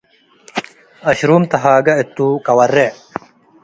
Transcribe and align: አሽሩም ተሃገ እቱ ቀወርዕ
አሽሩም 1.09 1.43
ተሃገ 1.51 1.87
እቱ 2.01 2.17
ቀወርዕ 2.45 2.91